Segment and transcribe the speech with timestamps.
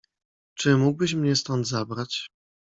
[0.57, 2.27] "Czy mógłbyś mnie stąd zabrać?"